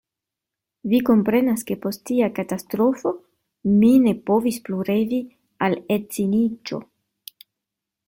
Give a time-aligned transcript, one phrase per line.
[0.93, 3.13] Vi komprenas, ke post tia katastrofo
[3.75, 5.23] mi ne povis plu revi
[5.69, 6.87] al edziniĝo.